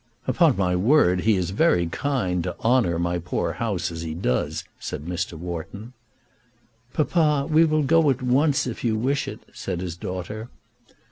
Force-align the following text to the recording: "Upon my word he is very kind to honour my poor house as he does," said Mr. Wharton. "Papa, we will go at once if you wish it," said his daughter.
"Upon 0.25 0.57
my 0.57 0.75
word 0.75 1.21
he 1.21 1.35
is 1.35 1.51
very 1.51 1.85
kind 1.85 2.43
to 2.45 2.55
honour 2.61 2.97
my 2.97 3.19
poor 3.19 3.51
house 3.53 3.91
as 3.91 4.01
he 4.01 4.15
does," 4.15 4.63
said 4.79 5.05
Mr. 5.05 5.33
Wharton. 5.37 5.93
"Papa, 6.91 7.45
we 7.47 7.65
will 7.65 7.83
go 7.83 8.09
at 8.09 8.23
once 8.23 8.65
if 8.65 8.83
you 8.83 8.95
wish 8.95 9.27
it," 9.27 9.41
said 9.53 9.79
his 9.79 9.95
daughter. 9.95 10.49